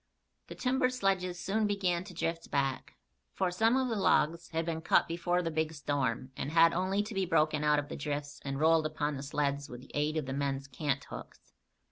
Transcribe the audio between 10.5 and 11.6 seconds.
canthooks.